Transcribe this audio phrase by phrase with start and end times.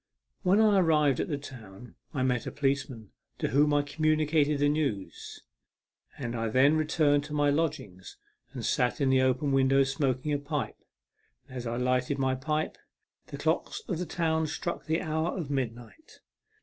[0.41, 4.67] When I arrived at the town I met a policeman, to whom I communicated the
[4.67, 5.43] news,
[6.17, 8.17] and I then returned to my lodgings
[8.51, 10.79] and sat in the open window smoking a pipe,
[11.47, 12.79] and as I lighted my pipe
[13.27, 16.19] the clocks in the town struck the hour of mid night.